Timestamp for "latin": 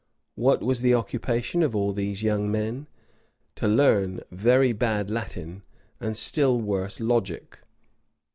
5.11-5.61